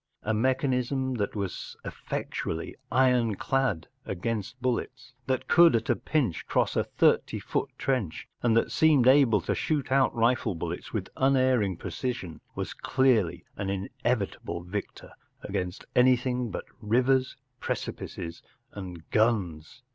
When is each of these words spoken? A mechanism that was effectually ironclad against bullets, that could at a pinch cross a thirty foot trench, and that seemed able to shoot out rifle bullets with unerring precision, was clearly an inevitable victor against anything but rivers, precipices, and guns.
A 0.23 0.33
mechanism 0.33 1.13
that 1.17 1.35
was 1.35 1.77
effectually 1.85 2.75
ironclad 2.91 3.87
against 4.03 4.59
bullets, 4.59 5.13
that 5.27 5.47
could 5.47 5.75
at 5.75 5.91
a 5.91 5.95
pinch 5.95 6.47
cross 6.47 6.75
a 6.75 6.83
thirty 6.83 7.37
foot 7.39 7.69
trench, 7.77 8.27
and 8.41 8.57
that 8.57 8.71
seemed 8.71 9.05
able 9.07 9.41
to 9.41 9.53
shoot 9.53 9.91
out 9.91 10.11
rifle 10.15 10.55
bullets 10.55 10.91
with 10.91 11.09
unerring 11.17 11.77
precision, 11.77 12.41
was 12.55 12.73
clearly 12.73 13.45
an 13.57 13.69
inevitable 13.69 14.63
victor 14.63 15.11
against 15.43 15.85
anything 15.95 16.49
but 16.49 16.65
rivers, 16.81 17.37
precipices, 17.59 18.41
and 18.71 19.07
guns. 19.11 19.83